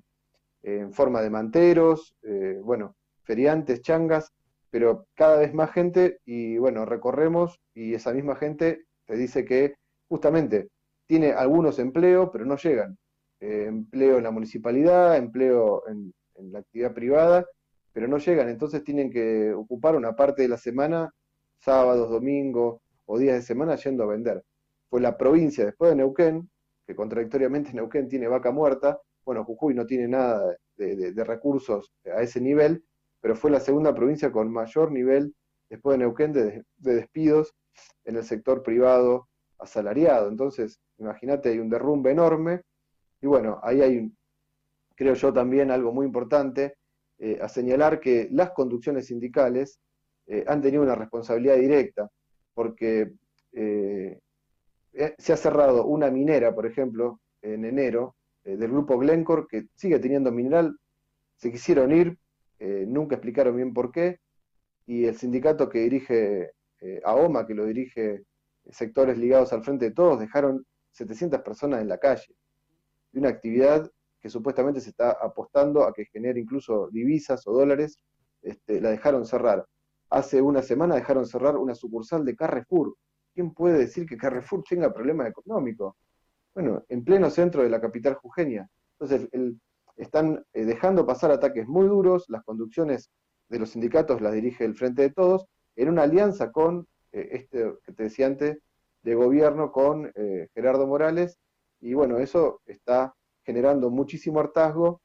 en 0.63 0.93
forma 0.93 1.21
de 1.21 1.29
manteros, 1.29 2.15
eh, 2.23 2.59
bueno, 2.63 2.95
feriantes, 3.23 3.81
changas, 3.81 4.33
pero 4.75 5.07
cada 5.15 5.37
vez 5.37 5.53
más 5.53 5.71
gente 5.71 6.19
y 6.25 6.57
bueno, 6.57 6.83
recorremos 6.83 7.61
y 7.73 7.93
esa 7.93 8.11
misma 8.11 8.35
gente 8.35 8.83
te 9.05 9.15
dice 9.15 9.45
que 9.45 9.75
justamente 10.09 10.67
tiene 11.07 11.31
algunos 11.31 11.79
empleos, 11.79 12.29
pero 12.29 12.45
no 12.45 12.57
llegan. 12.57 12.97
Eh, 13.39 13.67
empleo 13.69 14.17
en 14.17 14.25
la 14.25 14.31
municipalidad, 14.31 15.15
empleo 15.15 15.83
en, 15.87 16.13
la 16.51 16.59
actividad 16.59 16.93
privada, 16.93 17.45
pero 17.93 18.09
no 18.09 18.17
llegan. 18.17 18.49
Entonces 18.49 18.83
tienen 18.83 19.09
que 19.09 19.53
ocupar 19.53 19.95
una 19.95 20.13
parte 20.13 20.41
de 20.41 20.49
la 20.49 20.57
semana, 20.57 21.09
sábados, 21.57 22.09
domingos 22.09 22.81
o 23.05 23.17
días 23.17 23.37
de 23.37 23.43
semana 23.43 23.77
yendo 23.77 24.03
a 24.03 24.07
vender. 24.07 24.43
Fue 24.89 24.99
la 24.99 25.15
provincia 25.15 25.63
después 25.63 25.91
de 25.91 25.95
Neuquén, 25.95 26.49
que 26.85 26.97
contradictoriamente 26.97 27.71
Neuquén 27.73 28.09
tiene 28.09 28.27
vaca 28.27 28.51
muerta, 28.51 28.99
bueno, 29.23 29.45
Jujuy 29.45 29.73
no 29.73 29.85
tiene 29.85 30.09
nada 30.09 30.53
de, 30.75 31.23
recursos 31.23 31.93
a 32.13 32.21
ese 32.21 32.41
nivel, 32.41 32.83
pero 33.25 33.35
fue 33.35 33.49
la 33.49 33.59
segunda 33.59 33.91
provincia 33.95 34.31
con 34.31 34.53
mayor 34.53 34.91
nivel 34.91 35.33
después 35.67 35.95
de 35.95 36.03
Neuquén 36.05 36.31
de, 36.31 36.63
de 36.77 36.93
despidos 36.93 37.55
en 38.03 38.17
el 38.17 38.23
sector 38.23 38.61
privado 38.61 39.29
asalariado. 39.57 40.29
Entonces, 40.29 40.79
imagínate, 40.99 41.49
hay 41.49 41.57
un 41.57 41.71
derrumbe 41.71 42.11
enorme. 42.11 42.61
Y 43.19 43.25
bueno, 43.25 43.59
ahí 43.63 43.81
hay, 43.81 44.11
creo 44.93 45.15
yo, 45.15 45.33
también 45.33 45.71
algo 45.71 45.91
muy 45.91 46.05
importante, 46.05 46.75
eh, 47.17 47.39
a 47.41 47.49
señalar 47.49 47.99
que 47.99 48.27
las 48.31 48.51
conducciones 48.51 49.07
sindicales 49.07 49.79
eh, 50.27 50.45
han 50.47 50.61
tenido 50.61 50.83
una 50.83 50.93
responsabilidad 50.93 51.55
directa, 51.55 52.07
porque 52.53 53.11
eh, 53.53 54.19
se 55.17 55.33
ha 55.33 55.37
cerrado 55.37 55.87
una 55.87 56.11
minera, 56.11 56.53
por 56.53 56.67
ejemplo, 56.67 57.19
en 57.41 57.65
enero, 57.65 58.15
del 58.43 58.69
grupo 58.69 58.99
Glencore, 58.99 59.47
que 59.49 59.65
sigue 59.73 59.97
teniendo 59.97 60.31
mineral, 60.31 60.77
se 61.37 61.51
quisieron 61.51 61.91
ir, 61.91 62.19
nunca 62.59 63.15
explicaron 63.15 63.55
bien 63.55 63.73
por 63.73 63.91
qué, 63.91 64.19
y 64.85 65.05
el 65.05 65.15
sindicato 65.15 65.69
que 65.69 65.79
dirige 65.79 66.51
AOMA, 67.03 67.45
que 67.45 67.53
lo 67.53 67.65
dirige 67.65 68.23
sectores 68.69 69.17
ligados 69.17 69.53
al 69.53 69.63
frente 69.63 69.85
de 69.85 69.91
todos, 69.91 70.19
dejaron 70.19 70.65
700 70.91 71.41
personas 71.41 71.81
en 71.81 71.89
la 71.89 71.97
calle. 71.97 72.35
De 73.11 73.19
una 73.19 73.29
actividad 73.29 73.89
que 74.19 74.29
supuestamente 74.29 74.81
se 74.81 74.89
está 74.89 75.11
apostando 75.11 75.83
a 75.83 75.93
que 75.93 76.05
genere 76.05 76.39
incluso 76.39 76.89
divisas 76.91 77.45
o 77.45 77.53
dólares, 77.53 77.99
este, 78.41 78.81
la 78.81 78.89
dejaron 78.89 79.25
cerrar. 79.25 79.65
Hace 80.09 80.41
una 80.41 80.61
semana 80.61 80.95
dejaron 80.95 81.25
cerrar 81.25 81.57
una 81.57 81.75
sucursal 81.75 82.23
de 82.25 82.35
Carrefour. 82.35 82.95
¿Quién 83.33 83.53
puede 83.53 83.77
decir 83.77 84.05
que 84.05 84.17
Carrefour 84.17 84.63
tenga 84.67 84.93
problemas 84.93 85.27
económicos? 85.27 85.95
Bueno, 86.53 86.83
en 86.89 87.03
pleno 87.03 87.29
centro 87.29 87.63
de 87.63 87.69
la 87.69 87.81
capital 87.81 88.15
jujeña. 88.15 88.67
Entonces, 88.97 89.29
están 89.95 90.45
eh, 90.53 90.65
dejando 90.65 91.05
pasar 91.05 91.31
ataques 91.31 91.67
muy 91.67 91.87
duros, 91.87 92.25
las 92.29 92.43
conducciones 92.43 93.11
de 93.49 93.59
los 93.59 93.69
sindicatos 93.69 94.21
las 94.21 94.33
dirige 94.33 94.65
el 94.65 94.75
Frente 94.75 95.03
de 95.03 95.11
Todos, 95.11 95.45
en 95.75 95.89
una 95.89 96.03
alianza 96.03 96.51
con 96.51 96.87
eh, 97.11 97.29
este 97.31 97.73
que 97.83 97.93
te 97.93 98.03
decía 98.03 98.27
antes, 98.27 98.57
de 99.03 99.15
gobierno 99.15 99.71
con 99.71 100.11
eh, 100.15 100.47
Gerardo 100.53 100.87
Morales, 100.87 101.37
y 101.79 101.93
bueno, 101.93 102.17
eso 102.17 102.61
está 102.65 103.13
generando 103.43 103.91
muchísimo 103.91 104.39
hartazgo, 104.39 105.01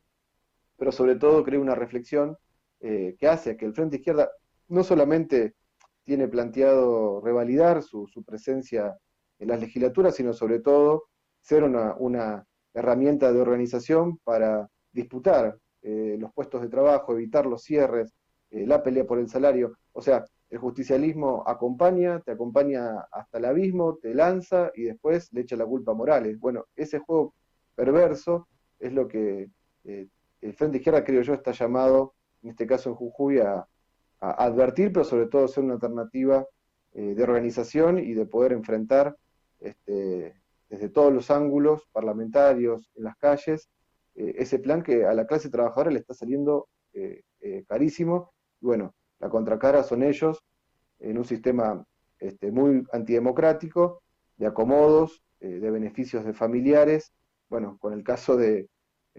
pero 0.76 0.92
sobre 0.92 1.16
todo 1.16 1.44
creo 1.44 1.60
una 1.60 1.74
reflexión 1.74 2.38
eh, 2.80 3.14
que 3.18 3.28
hace 3.28 3.58
que 3.58 3.66
el 3.66 3.74
Frente 3.74 3.96
Izquierda 3.96 4.30
no 4.68 4.82
solamente 4.82 5.54
tiene 6.04 6.26
planteado 6.28 7.20
revalidar 7.20 7.82
su, 7.82 8.08
presencia 8.26 8.96
en 9.38 9.48
las 9.48 9.60
legislaturas, 9.60 10.16
sino 10.16 10.32
sobre 10.32 10.60
todo 10.60 11.04
ser 11.42 11.62
una, 11.62 12.46
herramienta 12.72 13.32
de 13.32 13.40
organización 13.40 14.18
para 14.24 14.68
disputar 14.92 15.56
los 15.82 16.32
puestos 16.34 16.60
de 16.60 16.68
trabajo, 16.68 17.12
evitar 17.14 17.46
los 17.46 17.62
cierres, 17.62 18.14
la 18.50 18.82
pelea 18.82 19.04
por 19.04 19.18
el 19.18 19.28
salario. 19.28 19.72
O 19.92 20.02
sea, 20.02 20.24
el 20.50 20.58
justicialismo 20.58 21.44
acompaña, 21.46 22.20
te 22.20 22.32
acompaña 22.32 23.06
hasta 23.12 23.38
el 23.38 23.44
abismo, 23.44 23.96
te 24.02 24.14
lanza 24.14 24.72
y 24.74 24.82
después 24.82 25.32
le 25.32 25.42
echa 25.42 25.56
la 25.56 25.64
culpa 25.64 25.92
a 25.92 25.94
Morales. 25.94 26.40
Bueno, 26.40 26.66
ese 26.74 26.98
juego 26.98 27.34
perverso 27.76 28.48
es 28.80 28.92
lo 28.92 29.06
que 29.06 29.48
eh, 29.84 30.08
el 30.40 30.54
Frente 30.54 30.78
Izquierda, 30.78 31.04
creo 31.04 31.22
yo, 31.22 31.34
está 31.34 31.52
llamado, 31.52 32.14
en 32.42 32.50
este 32.50 32.66
caso 32.66 32.90
en 32.90 32.96
Jujuy, 32.96 33.38
a, 33.38 33.66
advertir, 34.22 34.92
pero 34.92 35.04
sobre 35.04 35.28
todo 35.28 35.48
ser 35.48 35.64
una 35.64 35.74
alternativa 35.74 36.44
eh, 36.92 37.14
de 37.14 37.22
organización 37.22 37.98
y 37.98 38.12
de 38.12 38.26
poder 38.26 38.52
enfrentar 38.52 39.16
este, 39.60 40.34
desde 40.68 40.90
todos 40.90 41.10
los 41.10 41.30
ángulos 41.30 41.88
parlamentarios, 41.90 42.90
en 42.96 43.04
las 43.04 43.16
calles, 43.16 43.70
eh, 44.14 44.34
ese 44.38 44.58
plan 44.58 44.82
que 44.82 45.04
a 45.04 45.14
la 45.14 45.26
clase 45.26 45.50
trabajadora 45.50 45.90
le 45.90 45.98
está 45.98 46.14
saliendo 46.14 46.68
carísimo. 47.68 48.32
Y 48.60 48.66
bueno, 48.66 48.94
la 49.20 49.28
contracara 49.28 49.84
son 49.84 50.02
ellos, 50.02 50.42
en 50.98 51.18
un 51.18 51.24
sistema 51.24 51.86
este, 52.18 52.50
muy 52.50 52.84
antidemocrático, 52.92 54.02
de 54.36 54.46
acomodos, 54.46 55.22
eh, 55.40 55.60
de 55.60 55.70
beneficios 55.70 56.24
de 56.24 56.32
familiares. 56.32 57.12
Bueno, 57.48 57.78
con 57.78 57.92
el 57.92 58.02
caso 58.02 58.36
de, 58.36 58.68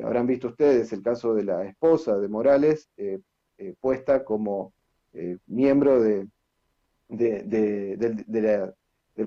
habrán 0.04 0.28
visto 0.28 0.50
ustedes, 0.50 0.92
el 0.94 1.02
caso 1.02 1.34
de 1.34 1.44
la 1.44 1.66
esposa 1.66 2.18
de 2.18 2.28
Morales, 2.28 2.90
eh, 2.98 3.20
eh, 3.58 3.74
puesta 3.80 4.24
como 4.24 4.74
miembro 5.46 6.02
de, 6.02 6.26
del 7.10 8.74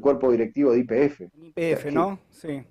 cuerpo 0.01 0.33
directivo 0.33 0.73
de 0.73 0.79
IPF. 0.79 1.21
IPF, 1.35 1.93
¿no? 1.93 2.19
Sí. 2.31 2.65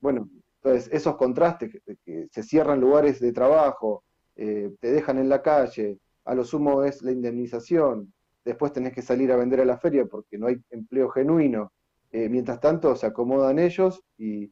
Bueno, 0.00 0.30
entonces 0.64 0.90
esos 0.92 1.16
contrastes, 1.16 1.80
que 2.04 2.28
se 2.30 2.42
cierran 2.42 2.80
lugares 2.80 3.20
de 3.20 3.32
trabajo, 3.32 4.02
te 4.34 4.74
dejan 4.80 5.18
en 5.18 5.28
la 5.28 5.42
calle, 5.42 5.98
a 6.24 6.34
lo 6.34 6.44
sumo 6.44 6.82
es 6.82 7.02
la 7.02 7.12
indemnización, 7.12 8.12
después 8.44 8.72
tenés 8.72 8.92
que 8.92 9.02
salir 9.02 9.32
a 9.32 9.36
vender 9.36 9.60
a 9.60 9.64
la 9.64 9.78
feria 9.78 10.04
porque 10.06 10.38
no 10.38 10.46
hay 10.46 10.56
empleo 10.70 11.08
genuino. 11.10 11.72
Eh, 12.12 12.28
mientras 12.28 12.60
tanto 12.60 12.94
se 12.94 13.06
acomodan 13.06 13.58
ellos 13.58 14.00
y 14.16 14.48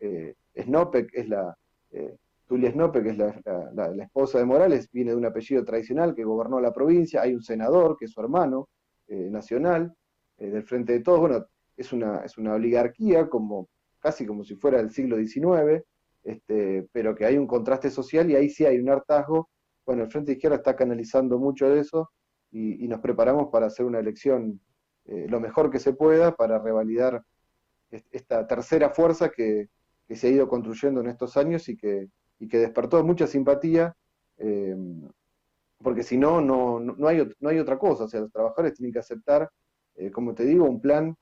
eh, 0.00 0.34
Snopek 0.56 1.10
es 1.14 1.28
la, 1.28 1.56
eh, 1.92 2.16
Tulia 2.46 2.72
Snopek 2.72 3.06
es 3.06 3.18
la, 3.18 3.94
esposa 4.02 4.38
de 4.38 4.44
Morales, 4.44 4.90
viene 4.90 5.12
de 5.12 5.16
un 5.16 5.26
apellido 5.26 5.64
tradicional 5.64 6.14
que 6.14 6.24
gobernó 6.24 6.60
la 6.60 6.72
provincia, 6.72 7.22
hay 7.22 7.34
un 7.34 7.42
senador 7.42 7.96
que 7.96 8.06
es 8.06 8.10
su 8.10 8.20
hermano 8.20 8.68
eh, 9.06 9.28
nacional 9.30 9.94
del 10.36 10.64
Frente 10.64 10.94
de 10.94 11.00
Todos, 11.00 11.20
bueno, 11.20 11.46
es 11.76 11.92
una, 11.92 12.24
es 12.24 12.36
una 12.36 12.54
oligarquía 12.54 13.28
como 13.28 13.68
casi 14.04 14.26
como 14.26 14.44
si 14.44 14.54
fuera 14.54 14.76
del 14.76 14.90
siglo 14.90 15.16
XIX, 15.16 15.82
este, 16.24 16.86
pero 16.92 17.14
que 17.14 17.24
hay 17.24 17.38
un 17.38 17.46
contraste 17.46 17.90
social 17.90 18.30
y 18.30 18.36
ahí 18.36 18.50
sí 18.50 18.66
hay 18.66 18.78
un 18.78 18.90
hartazgo. 18.90 19.48
Bueno, 19.86 20.02
el 20.02 20.10
Frente 20.10 20.32
Izquierda 20.32 20.56
está 20.56 20.76
canalizando 20.76 21.38
mucho 21.38 21.70
de 21.70 21.80
eso 21.80 22.10
y, 22.50 22.86
nos 22.86 23.00
preparamos 23.00 23.48
para 23.50 23.66
hacer 23.66 23.86
una 23.86 23.98
elección 23.98 24.60
eh, 25.06 25.26
lo 25.30 25.40
mejor 25.40 25.70
que 25.70 25.78
se 25.78 25.94
pueda 25.94 26.36
para 26.36 26.58
revalidar 26.58 27.22
esta 27.90 28.46
tercera 28.46 28.90
fuerza 28.90 29.30
que, 29.30 29.70
se 30.10 30.26
ha 30.26 30.30
ido 30.30 30.48
construyendo 30.48 31.00
en 31.00 31.08
estos 31.08 31.38
años 31.38 31.66
y 31.70 31.76
que, 31.78 32.10
que 32.38 32.58
despertó 32.58 33.02
mucha 33.02 33.26
simpatía, 33.26 33.96
eh, 34.36 34.76
porque 35.78 36.02
si 36.02 36.18
no, 36.18 36.42
no, 36.42 36.78
no, 36.78 37.08
hay, 37.08 37.26
no 37.40 37.48
hay 37.48 37.58
otra 37.58 37.78
cosa, 37.78 38.04
o 38.04 38.08
sea, 38.08 38.20
los 38.20 38.30
trabajadores 38.30 38.74
tienen 38.74 38.92
que 38.92 38.98
aceptar, 38.98 39.48
eh, 39.94 40.10
como 40.10 40.34
te 40.34 40.44
digo, 40.44 40.66
un 40.66 40.80
plan 40.80 41.16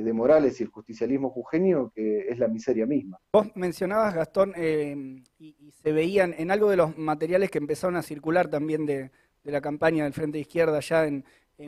de 0.00 0.12
Morales 0.12 0.58
y 0.60 0.64
el 0.64 0.70
justicialismo 0.70 1.30
jujeño, 1.30 1.90
que 1.94 2.28
es 2.28 2.38
la 2.38 2.48
miseria 2.48 2.86
misma. 2.86 3.18
Vos 3.32 3.48
mencionabas, 3.54 4.14
Gastón, 4.14 4.54
eh, 4.56 5.22
y, 5.38 5.54
se 5.82 5.92
veían 5.92 6.34
en 6.38 6.50
algo 6.50 6.70
de 6.70 6.76
los 6.76 6.96
materiales 6.96 7.50
que 7.50 7.58
empezaron 7.58 7.96
a 7.96 8.02
circular 8.02 8.48
también 8.48 8.86
de, 8.86 9.10
la 9.44 9.60
campaña 9.60 10.04
del 10.04 10.12
Frente 10.12 10.38
de 10.38 10.42
Izquierda 10.42 10.76
allá 10.76 11.06
en, 11.06 11.24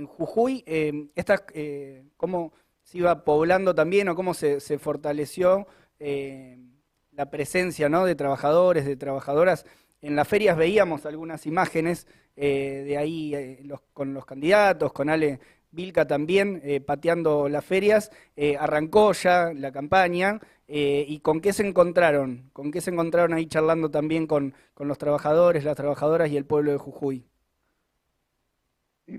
Jujuy, 0.06 0.64
eh, 0.66 1.08
eh, 1.54 2.04
cómo 2.16 2.52
se 2.82 2.98
iba 2.98 3.24
poblando 3.24 3.74
también 3.74 4.08
o 4.08 4.16
cómo 4.16 4.34
se, 4.34 4.60
fortaleció 4.78 5.66
la 5.98 7.30
presencia 7.30 7.88
¿no? 7.88 8.04
de 8.04 8.14
trabajadores, 8.14 8.86
de 8.86 8.96
trabajadoras. 8.96 9.66
En 10.00 10.16
las 10.16 10.26
ferias 10.26 10.56
veíamos 10.56 11.06
algunas 11.06 11.46
imágenes 11.46 12.08
de 12.34 12.96
ahí 12.98 13.68
con 13.92 14.14
los 14.14 14.26
candidatos, 14.26 14.92
con 14.92 15.08
Ale 15.08 15.38
Vilca 15.74 16.06
también 16.06 16.60
eh, 16.64 16.80
pateando 16.80 17.48
las 17.48 17.64
ferias, 17.64 18.10
eh, 18.36 18.56
arrancó 18.56 19.12
ya 19.12 19.52
la 19.52 19.72
campaña 19.72 20.40
eh, 20.68 21.04
y 21.06 21.20
con 21.20 21.40
qué 21.40 21.52
se 21.52 21.66
encontraron, 21.66 22.50
con 22.52 22.70
qué 22.70 22.80
se 22.80 22.90
encontraron 22.90 23.34
ahí 23.34 23.46
charlando 23.46 23.90
también 23.90 24.26
con, 24.26 24.54
los 24.78 24.98
trabajadores, 24.98 25.64
las 25.64 25.76
trabajadoras 25.76 26.30
y 26.30 26.36
el 26.36 26.46
pueblo 26.46 26.72
de 26.72 26.78
Jujuy. 26.78 27.26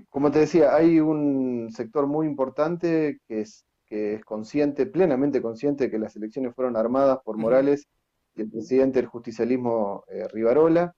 Como 0.08 0.30
te 0.30 0.40
decía, 0.40 0.74
hay 0.74 0.98
un 0.98 1.70
sector 1.70 2.06
muy 2.06 2.26
importante 2.26 3.20
que 3.28 3.42
es, 3.42 3.64
que 3.86 4.14
es 4.14 4.24
consciente, 4.24 4.86
plenamente 4.86 5.40
consciente 5.40 5.84
de 5.84 5.90
que 5.90 5.98
las 5.98 6.16
elecciones 6.16 6.54
fueron 6.54 6.76
armadas 6.76 7.18
por 7.24 7.36
Morales 7.36 7.86
y 8.34 8.42
el 8.42 8.50
presidente 8.50 9.00
del 9.00 9.08
justicialismo 9.08 10.04
Rivarola, 10.32 10.94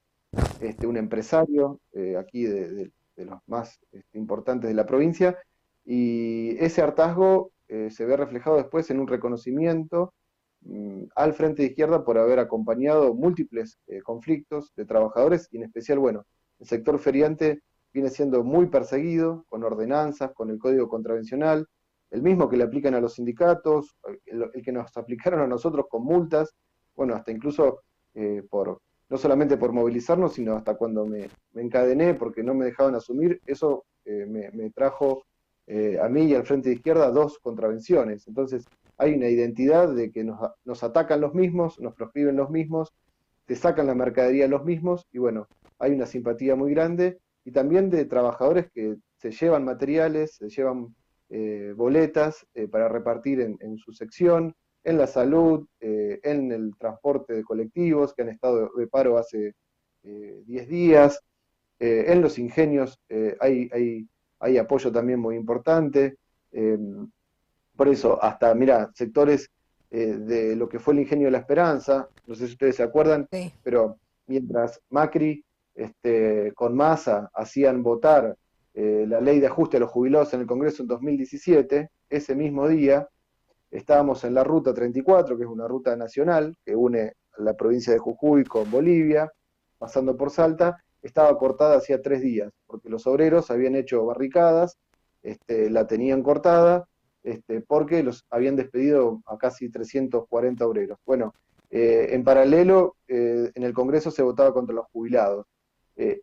este, 0.61 0.87
un 0.87 0.97
empresario 0.97 1.81
aquí 2.19 2.45
de, 2.45 2.91
los 3.25 3.41
más 3.47 3.79
este, 3.93 4.19
importantes 4.19 4.69
de 4.69 4.75
la 4.75 4.87
provincia, 4.87 5.39
y 5.85 6.57
ese 6.63 6.83
hartazgo 6.83 7.53
eh, 7.69 7.91
se 7.91 8.05
ve 8.05 8.17
reflejado 8.17 8.57
después 8.57 8.91
en 8.91 9.01
un 9.01 9.07
reconocimiento 9.07 10.13
mm, 10.63 11.05
al 11.15 11.35
Frente 11.35 11.63
de 11.63 11.69
Izquierda 11.69 12.05
por 12.05 12.19
haber 12.19 12.39
acompañado 12.39 13.15
múltiples 13.15 13.79
eh, 13.87 14.03
conflictos 14.03 14.73
de 14.77 14.85
trabajadores 14.85 15.49
y 15.51 15.59
en 15.59 15.65
especial, 15.65 15.99
bueno, 15.99 16.25
el 16.59 16.67
sector 16.67 16.99
feriante 16.99 17.63
viene 17.93 18.11
siendo 18.11 18.45
muy 18.45 18.67
perseguido 18.67 19.45
con 19.49 19.65
ordenanzas, 19.65 20.33
con 20.35 20.51
el 20.51 20.59
código 20.59 20.89
contravencional, 20.89 21.67
el 22.11 22.23
mismo 22.23 22.49
que 22.49 22.57
le 22.57 22.65
aplican 22.65 22.95
a 22.95 23.01
los 23.01 23.15
sindicatos, 23.15 23.97
el, 24.27 24.51
que 24.63 24.73
nos 24.73 24.97
aplicaron 24.97 25.41
a 25.41 25.47
nosotros 25.47 25.87
con 25.89 26.05
multas, 26.05 26.55
bueno, 26.95 27.15
hasta 27.15 27.33
incluso 27.33 27.83
eh, 28.15 28.43
por, 28.51 28.81
no 29.09 29.17
solamente 29.17 29.57
por 29.57 29.73
movilizarnos, 29.73 30.35
sino 30.35 30.55
hasta 30.55 30.75
cuando 30.75 31.07
me, 31.07 31.29
encadené 31.55 32.15
porque 32.15 32.43
no 32.43 32.55
me 32.55 32.67
dejaban 32.67 32.95
asumir, 32.95 33.41
eso 33.47 33.85
eh, 34.05 34.27
me, 34.27 34.71
trajo 34.71 35.25
eh, 35.67 35.99
a 36.01 36.09
mí 36.09 36.25
y 36.25 36.35
al 36.35 36.45
Frente 36.47 36.69
de 36.69 36.77
Izquierda 36.77 37.11
dos 37.11 37.39
contravenciones. 37.39 38.27
Entonces 38.29 38.67
hay 38.97 39.15
una 39.15 39.29
identidad 39.29 39.95
de 39.95 40.11
que 40.11 40.25
nos, 40.25 40.83
atacan 40.83 41.21
los 41.21 41.35
mismos, 41.35 41.81
nos 41.81 41.95
proscriben 41.95 42.37
los 42.37 42.51
mismos, 42.51 42.93
te 43.47 43.55
sacan 43.55 43.87
la 43.87 43.95
mercadería 43.95 44.47
los 44.47 44.65
mismos, 44.65 45.07
y 45.11 45.19
bueno, 45.19 45.49
hay 45.79 45.93
una 45.93 46.07
simpatía 46.07 46.55
muy 46.55 46.73
grande, 46.73 47.19
y 47.45 47.53
también 47.53 47.89
de 47.89 48.05
trabajadores 48.05 48.71
que 48.71 48.97
se 49.17 49.31
llevan 49.31 49.65
materiales, 49.65 50.35
se 50.35 50.51
llevan 50.51 50.95
eh, 51.31 51.73
boletas 51.75 52.47
para 52.71 52.89
repartir 52.89 53.41
en, 53.41 53.79
su 53.79 53.93
sección, 53.93 54.55
en 54.85 54.99
la 54.99 55.07
salud, 55.07 55.67
eh, 55.81 56.21
en 56.23 56.53
el 56.53 56.77
transporte 56.79 57.35
de 57.35 57.45
colectivos 57.45 58.15
que 58.15 58.23
han 58.23 58.31
estado 58.31 58.71
de 58.77 58.87
paro 58.87 59.19
hace 59.19 59.55
10 60.03 60.69
días, 60.69 61.21
en 61.81 62.23
los 62.23 62.39
ingenios 62.39 62.99
hay, 63.41 63.69
hay, 63.73 64.09
hay, 64.39 64.57
apoyo 64.57 64.91
también 64.91 65.21
muy 65.21 65.37
importante. 65.37 66.17
por 67.77 67.89
eso, 67.89 68.23
hasta, 68.23 68.55
mira, 68.55 68.91
sectores 68.95 69.51
de 69.91 70.57
lo 70.57 70.69
que 70.69 70.79
fue 70.79 70.95
el 70.95 71.01
ingenio 71.01 71.27
de 71.27 71.33
la 71.33 71.39
esperanza, 71.39 72.09
no 72.27 72.35
sé 72.35 72.47
si 72.47 72.53
ustedes 72.53 72.77
se 72.77 72.83
acuerdan, 72.83 73.29
pero 73.63 73.99
mientras 74.29 74.81
Macri 74.89 75.45
este, 75.75 76.53
con 76.55 76.75
masa 76.75 77.31
hacían 77.33 77.83
votar 77.83 78.37
eh, 78.75 79.07
la 79.09 79.21
ley 79.21 79.41
de 79.41 79.47
ajuste 79.47 79.77
a 79.77 79.81
los 79.81 79.91
jubilados 79.91 80.35
en 80.35 80.41
el 80.41 80.47
Congreso 80.47 80.83
en 80.83 80.89
2017, 80.89 81.91
ese 82.11 82.35
mismo 82.35 82.69
día 82.69 83.09
estábamos 83.71 84.25
en 84.25 84.35
la 84.35 84.45
Ruta 84.45 84.73
34, 84.73 85.37
que 85.37 85.45
es 85.45 85.49
una 85.49 85.69
ruta 85.69 85.97
nacional 85.97 86.57
que 86.65 86.75
une 86.75 87.13
la 87.39 87.55
provincia 87.55 87.93
de 87.93 87.99
Jujuy 87.99 88.45
con 88.45 88.71
Bolivia, 88.71 89.33
pasando 89.79 90.17
por 90.17 90.31
Salta, 90.31 90.83
estaba 91.03 91.37
cortada 91.39 91.77
hacía 91.77 92.03
tres 92.03 92.21
días, 92.21 92.53
porque 92.67 92.89
los 92.89 93.07
obreros 93.07 93.51
habían 93.51 93.77
hecho 93.77 94.05
barricadas, 94.05 94.77
este, 95.23 95.71
la 95.71 95.87
tenían 95.87 96.23
cortada, 96.23 96.89
este, 97.23 97.61
porque 97.61 98.03
los 98.03 98.25
habían 98.31 98.57
despedido 98.57 99.23
a 99.27 99.37
casi 99.37 99.71
340 99.71 100.67
obreros. 100.67 100.99
Bueno, 101.07 101.35
eh, 101.71 102.09
en 102.11 102.25
paralelo, 102.25 102.97
eh, 103.07 103.51
en 103.55 103.63
el 103.63 103.73
Congreso 103.73 104.11
se 104.11 104.23
votaba 104.23 104.53
contra 104.53 104.75
los 104.75 104.87
jubilados. 104.93 105.47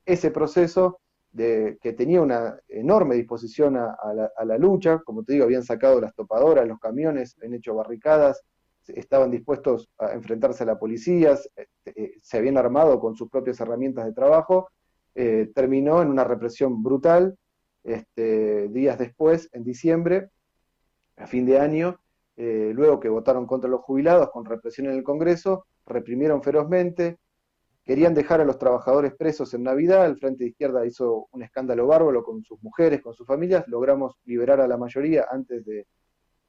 ese 0.06 0.32
proceso 0.32 1.00
que 1.36 1.94
tenía 1.98 2.22
una 2.22 2.58
enorme 2.68 3.16
disposición 3.16 3.78
a, 3.78 3.98
la, 4.46 4.58
lucha, 4.58 5.00
como 5.00 5.24
te 5.24 5.34
digo, 5.34 5.46
habían 5.46 5.64
sacado 5.64 6.00
las 6.00 6.14
topadoras, 6.16 6.68
los 6.68 6.80
camiones, 6.80 7.36
habían 7.38 7.56
hecho 7.56 7.76
barricadas, 7.76 8.42
estaban 8.88 9.32
dispuestos 9.32 9.90
a 9.98 10.14
enfrentarse 10.14 10.64
a 10.64 10.68
la 10.68 10.80
policía, 10.80 11.38
eh, 11.86 12.14
se 12.22 12.38
habían 12.38 12.58
armado 12.58 13.00
con 13.00 13.16
sus 13.16 13.30
propias 13.30 13.60
herramientas 13.60 14.06
de 14.06 14.14
trabajo, 14.14 14.70
eh, 15.16 15.52
terminó 15.54 16.02
en 16.02 16.10
una 16.10 16.24
represión 16.24 16.84
brutal, 16.84 17.38
este, 17.84 18.68
días 18.70 18.98
después, 18.98 19.50
en 19.54 19.64
diciembre, 19.64 20.30
a 21.18 21.28
fin 21.28 21.46
de 21.46 21.60
año, 21.60 22.00
eh, 22.38 22.72
luego 22.74 23.00
que 23.00 23.10
votaron 23.10 23.46
contra 23.46 23.70
los 23.70 23.82
jubilados 23.82 24.30
con 24.32 24.46
represión 24.46 24.88
en 24.88 24.94
el 24.96 25.04
Congreso, 25.04 25.66
reprimieron 25.86 26.44
ferozmente, 26.44 27.18
Querían 27.86 28.16
dejar 28.16 28.42
a 28.42 28.46
los 28.46 28.58
trabajadores 28.58 29.14
presos 29.14 29.54
en 29.54 29.62
Navidad, 29.62 30.08
el 30.08 30.18
Frente 30.18 30.44
de 30.44 30.50
Izquierda 30.50 30.88
hizo 30.88 31.28
un 31.32 31.44
escándalo 31.44 31.86
bárbaro 31.86 32.24
con 32.24 32.44
sus 32.44 32.62
mujeres, 32.64 33.00
con 33.00 33.14
sus 33.14 33.28
familias, 33.28 33.64
logramos 33.68 34.16
liberar 34.26 34.60
a 34.60 34.68
la 34.68 34.76
mayoría 34.76 35.28
antes 35.30 35.64
de, 35.66 35.86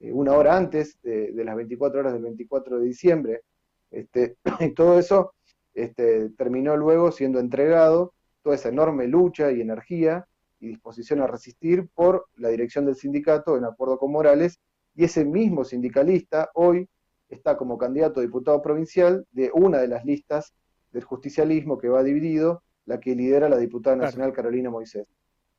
eh, 0.00 0.12
una 0.12 0.32
hora 0.32 0.56
antes 0.56 0.98
de, 1.02 1.32
las 1.44 1.54
24 1.54 2.00
horas 2.00 2.14
del 2.14 2.22
24 2.22 2.78
de 2.78 2.86
diciembre. 2.86 3.42
Este, 3.90 4.36
y 4.60 4.72
todo 4.72 4.98
eso 4.98 5.34
este, 5.74 6.30
terminó 6.30 6.74
luego 6.74 7.12
siendo 7.12 7.38
entregado, 7.38 8.14
toda 8.42 8.56
esa 8.56 8.70
enorme 8.70 9.06
lucha 9.06 9.52
y 9.52 9.60
energía 9.60 10.26
y 10.58 10.68
disposición 10.68 11.20
a 11.20 11.26
resistir 11.26 11.88
por 11.94 12.28
la 12.36 12.48
dirección 12.48 12.86
del 12.86 12.96
sindicato 12.96 13.58
en 13.58 13.64
acuerdo 13.66 13.98
con 13.98 14.10
Morales, 14.10 14.58
y 14.94 15.04
ese 15.04 15.26
mismo 15.26 15.64
sindicalista 15.64 16.50
hoy 16.54 16.88
está 17.28 17.58
como 17.58 17.76
candidato 17.76 18.20
a 18.20 18.22
diputado 18.22 18.62
provincial 18.62 19.26
de 19.32 19.50
una 19.52 19.78
de 19.78 19.88
las 19.88 20.04
listas 20.06 20.54
del 20.92 21.04
justicialismo 21.04 21.78
que 21.78 21.88
va 21.88 22.02
dividido, 22.02 22.62
la 22.86 23.00
que 23.00 23.14
lidera 23.14 23.48
la 23.48 23.58
diputada 23.58 23.96
nacional 23.96 24.32
Carolina 24.32 24.70
Moisés. 24.70 25.06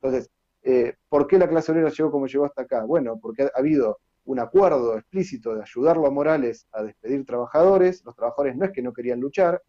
Entonces, 0.00 0.30
eh, 0.62 0.94
¿por 1.08 1.26
qué 1.26 1.38
la 1.38 1.48
clase 1.48 1.72
obrera 1.72 1.90
llegó 1.90 2.10
como 2.10 2.26
llegó 2.26 2.44
hasta 2.44 2.62
acá? 2.62 2.84
Bueno, 2.84 3.18
porque 3.20 3.44
ha 3.44 3.50
habido 3.54 3.98
un 4.24 4.40
acuerdo 4.40 4.96
explícito 4.96 5.54
de 5.54 5.62
ayudarlo 5.62 6.06
a 6.06 6.10
Morales 6.10 6.66
a 6.72 6.82
despedir 6.82 7.24
trabajadores, 7.24 8.04
los 8.04 8.14
trabajadores 8.14 8.56
no 8.56 8.66
es 8.66 8.72
que 8.72 8.82
no 8.82 8.92
querían 8.92 9.20
luchar, 9.20 9.62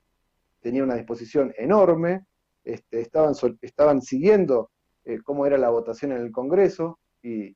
tenían 0.60 0.86
una 0.86 0.96
disposición 0.96 1.54
enorme, 1.58 2.26
este, 2.64 3.00
estaban, 3.02 3.34
estaban 3.62 4.02
siguiendo 4.02 4.72
eh, 5.06 5.20
cómo 5.24 5.46
era 5.46 5.58
la 5.58 5.70
votación 5.70 6.12
en 6.12 6.22
el 6.22 6.32
Congreso 6.32 7.00
y, 7.22 7.56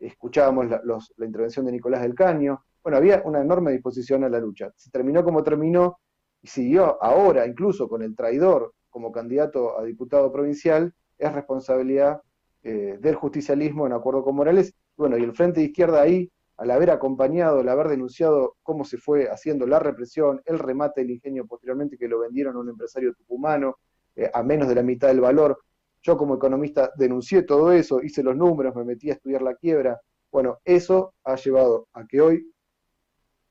escuchábamos 0.00 0.68
la, 0.68 0.80
la 0.84 1.26
intervención 1.26 1.66
de 1.66 1.72
Nicolás 1.72 2.02
del 2.02 2.14
Caño. 2.14 2.64
Bueno, 2.84 2.98
había 2.98 3.20
una 3.24 3.40
enorme 3.40 3.72
disposición 3.72 4.22
a 4.22 4.28
la 4.28 4.38
lucha. 4.38 4.70
Se 4.76 4.90
terminó 4.90 5.24
como 5.24 5.42
terminó, 5.42 5.98
y 6.42 6.48
siguió 6.48 7.02
ahora 7.02 7.46
incluso 7.46 7.88
con 7.88 8.02
el 8.02 8.14
traidor 8.14 8.72
como 8.90 9.12
candidato 9.12 9.78
a 9.78 9.84
diputado 9.84 10.32
provincial, 10.32 10.94
es 11.18 11.32
responsabilidad 11.32 12.22
eh, 12.62 12.98
del 13.00 13.14
justicialismo 13.14 13.86
en 13.86 13.92
acuerdo 13.92 14.24
con 14.24 14.36
Morales. 14.36 14.74
Bueno, 14.96 15.16
y 15.16 15.22
el 15.22 15.32
Frente 15.32 15.60
de 15.60 15.66
Izquierda 15.66 16.02
ahí, 16.02 16.30
al 16.56 16.70
haber 16.70 16.90
acompañado, 16.90 17.60
al 17.60 17.68
haber 17.68 17.88
denunciado 17.88 18.56
cómo 18.62 18.84
se 18.84 18.98
fue 18.98 19.28
haciendo 19.28 19.66
la 19.66 19.78
represión, 19.78 20.40
el 20.44 20.58
remate 20.58 21.02
del 21.02 21.12
ingenio 21.12 21.46
posteriormente 21.46 21.96
que 21.96 22.08
lo 22.08 22.18
vendieron 22.20 22.56
a 22.56 22.60
un 22.60 22.70
empresario 22.70 23.14
tucumano 23.14 23.76
eh, 24.16 24.28
a 24.32 24.42
menos 24.42 24.68
de 24.68 24.74
la 24.74 24.82
mitad 24.82 25.08
del 25.08 25.20
valor. 25.20 25.60
Yo 26.02 26.16
como 26.16 26.36
economista 26.36 26.90
denuncié 26.96 27.42
todo 27.42 27.72
eso, 27.72 28.02
hice 28.02 28.22
los 28.22 28.36
números, 28.36 28.74
me 28.74 28.84
metí 28.84 29.10
a 29.10 29.14
estudiar 29.14 29.42
la 29.42 29.54
quiebra. 29.54 30.00
Bueno, 30.30 30.58
eso 30.64 31.14
ha 31.24 31.36
llevado 31.36 31.86
a 31.92 32.04
que 32.06 32.20
hoy 32.20 32.52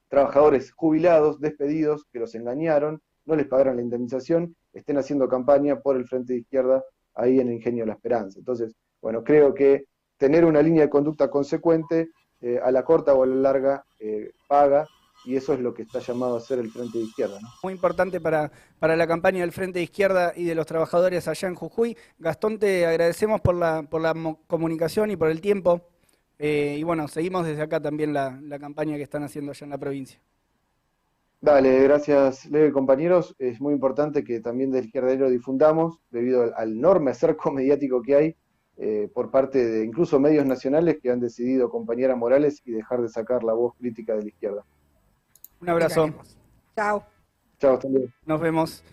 trabajadores 0.09 0.71
jubilados, 0.71 1.39
despedidos, 1.39 2.05
que 2.11 2.19
los 2.19 2.33
engañaron, 2.35 3.01
no 3.25 3.35
les 3.35 3.47
pagaron 3.47 3.75
la 3.75 3.81
indemnización, 3.81 4.55
estén 4.73 4.97
haciendo 4.97 5.27
campaña 5.27 5.79
por 5.79 5.97
el 5.97 6.07
Frente 6.07 6.33
de 6.33 6.39
Izquierda 6.39 6.83
ahí 7.13 7.39
en 7.39 7.49
el 7.49 7.55
Ingenio 7.55 7.83
de 7.83 7.87
la 7.87 7.93
Esperanza. 7.93 8.39
Entonces, 8.39 8.73
bueno, 9.01 9.23
creo 9.23 9.53
que 9.53 9.85
tener 10.17 10.45
una 10.45 10.61
línea 10.61 10.83
de 10.83 10.89
conducta 10.89 11.29
consecuente 11.29 12.09
eh, 12.41 12.59
a 12.63 12.71
la 12.71 12.83
corta 12.83 13.13
o 13.13 13.23
a 13.23 13.27
la 13.27 13.35
larga 13.35 13.83
eh, 13.99 14.31
paga 14.47 14.87
y 15.25 15.35
eso 15.35 15.53
es 15.53 15.59
lo 15.59 15.73
que 15.73 15.81
está 15.81 15.99
llamado 15.99 16.35
a 16.35 16.37
hacer 16.37 16.59
el 16.59 16.69
Frente 16.69 16.99
de 16.99 17.03
Izquierda. 17.03 17.39
Muy 17.63 17.73
importante 17.73 18.21
para, 18.21 18.51
para 18.79 18.95
la 18.95 19.07
campaña 19.07 19.41
del 19.41 19.51
Frente 19.51 19.79
de 19.79 19.83
Izquierda 19.83 20.31
y 20.35 20.45
de 20.45 20.55
los 20.55 20.65
trabajadores 20.65 21.27
allá 21.27 21.47
en 21.49 21.55
Jujuy. 21.55 21.97
Gastón, 22.17 22.59
te 22.59 22.85
agradecemos 22.85 23.41
por 23.41 23.55
la, 23.55 23.83
por 23.83 24.01
la 24.01 24.13
comunicación 24.47 25.11
y 25.11 25.17
por 25.17 25.29
el 25.29 25.41
tiempo. 25.41 25.81
Eh, 26.39 26.75
y 26.79 26.83
bueno, 26.83 27.07
seguimos 27.07 27.45
desde 27.45 27.61
acá 27.61 27.79
también 27.79 28.13
la, 28.13 28.39
campaña 28.59 28.95
que 28.95 29.03
están 29.03 29.23
haciendo 29.23 29.51
allá 29.51 29.65
en 29.65 29.71
la 29.71 29.77
provincia. 29.77 30.19
Dale, 31.39 31.83
gracias, 31.83 32.45
Leo 32.45 32.71
compañeros. 32.73 33.35
Es 33.39 33.61
muy 33.61 33.73
importante 33.73 34.23
que 34.23 34.39
también 34.39 34.71
del 34.71 34.85
izquierdero 34.85 35.29
difundamos, 35.29 35.99
debido 36.09 36.55
al, 36.55 36.71
enorme 36.71 37.13
cerco 37.13 37.51
mediático 37.53 38.01
que 38.01 38.15
hay 38.15 38.35
eh, 38.77 39.09
por 39.13 39.31
parte 39.31 39.65
de 39.65 39.83
incluso 39.83 40.19
medios 40.19 40.45
nacionales 40.45 40.99
que 41.01 41.09
han 41.09 41.19
decidido 41.19 41.67
acompañar 41.67 42.11
a 42.11 42.15
Morales 42.15 42.61
y 42.65 42.71
dejar 42.71 43.01
de 43.01 43.09
sacar 43.09 43.43
la 43.43 43.53
voz 43.53 43.73
crítica 43.75 44.15
de 44.15 44.21
la 44.23 44.27
izquierda. 44.27 44.65
Un 45.59 45.69
abrazo. 45.69 46.09
Chao. 46.75 47.03
Chao, 47.59 47.73
hasta 47.73 47.89
luego. 47.89 48.07
Nos 48.25 48.39
vemos. 48.39 48.83